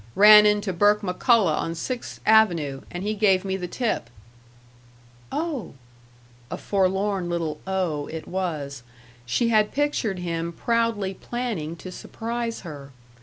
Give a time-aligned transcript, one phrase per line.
[0.15, 4.09] Ran into Burke McCullough on Sixth Avenue, and he gave me the tip."
[5.31, 5.75] "Oh!"
[6.49, 8.81] A forlorn little "Oh!" it was.
[9.27, 12.89] She had pictured him proudly planning to surprise her.